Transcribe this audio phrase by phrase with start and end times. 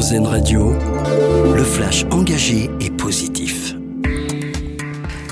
[0.00, 0.72] RZN Radio,
[1.54, 3.74] le flash engagé et positif.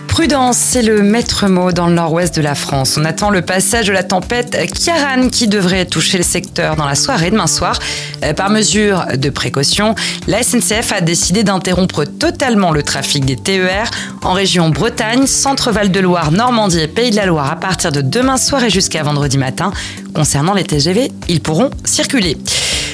[0.08, 2.98] Prudence, c'est le maître mot dans le nord-ouest de la France.
[3.00, 6.96] On attend le passage de la tempête Kiaran qui devrait toucher le secteur dans la
[6.96, 7.78] soirée demain soir.
[8.22, 9.94] Euh, par mesure de précaution,
[10.26, 13.90] la SNCF a décidé d'interrompre totalement le trafic des TER
[14.22, 18.02] en région Bretagne, Centre-Val de Loire, Normandie et Pays de la Loire à partir de
[18.02, 19.72] demain soir et jusqu'à vendredi matin.
[20.12, 22.36] Concernant les TGV, ils pourront circuler.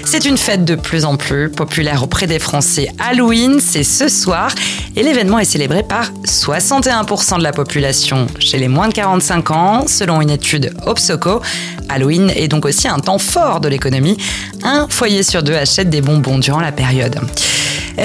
[0.06, 2.88] C'est une fête de plus en plus populaire auprès des Français.
[2.98, 4.50] Halloween, c'est ce soir
[4.96, 9.84] et l'événement est célébré par 61% de la population chez les moins de 45 ans,
[9.86, 11.40] selon une étude Opsoco.
[11.88, 14.16] Halloween est donc aussi un temps fort de l'économie.
[14.62, 17.18] Un foyer sur deux achète des bonbons durant la période.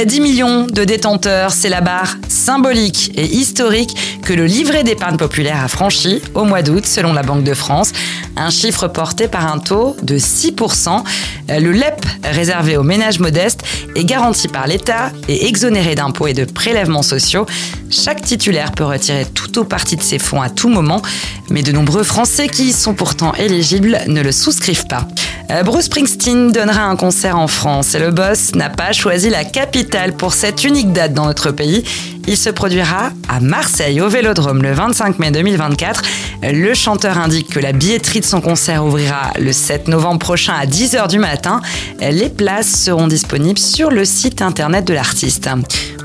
[0.05, 5.63] 10 millions de détenteurs, c'est la barre symbolique et historique que le livret d'épargne populaire
[5.63, 7.93] a franchi au mois d'août selon la Banque de France,
[8.37, 11.03] un chiffre porté par un taux de 6%.
[11.47, 13.63] Le LEP réservé aux ménages modestes
[13.95, 17.47] est garanti par l'État et exonéré d'impôts et de prélèvements sociaux.
[17.89, 21.01] Chaque titulaire peut retirer tout ou partie de ses fonds à tout moment,
[21.49, 25.07] mais de nombreux Français qui y sont pourtant éligibles ne le souscrivent pas.
[25.51, 29.43] Euh, Bruce Springsteen donnera un concert en France et le boss n'a pas choisi la
[29.43, 31.83] capitale pour cette unique date dans notre pays.
[32.31, 36.03] Il se produira à Marseille au Vélodrome le 25 mai 2024.
[36.43, 40.67] Le chanteur indique que la billetterie de son concert ouvrira le 7 novembre prochain à
[40.67, 41.59] 10h du matin.
[41.99, 45.49] Les places seront disponibles sur le site internet de l'artiste.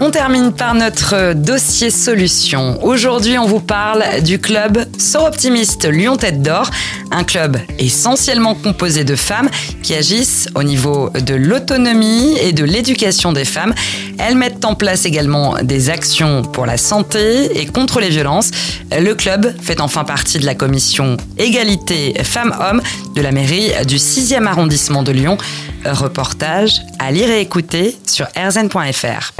[0.00, 2.82] On termine par notre dossier solution.
[2.82, 6.70] Aujourd'hui, on vous parle du club Sort Optimiste Lyon Tête d'Or,
[7.10, 9.50] un club essentiellement composé de femmes
[9.82, 13.74] qui agissent au niveau de l'autonomie et de l'éducation des femmes.
[14.18, 16.13] Elles mettent en place également des actions
[16.52, 18.50] pour la santé et contre les violences.
[18.92, 22.80] Le club fait enfin partie de la commission égalité femmes-hommes
[23.16, 25.36] de la mairie du 6e arrondissement de Lyon.
[25.84, 29.32] Reportage à lire et écouter sur rzn.fr.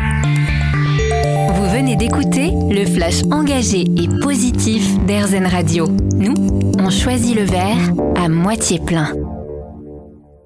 [1.55, 5.87] Vous venez d'écouter le flash engagé et positif d'RZN Radio.
[6.17, 6.35] Nous,
[6.79, 7.79] on choisit le verre
[8.17, 9.13] à moitié plein.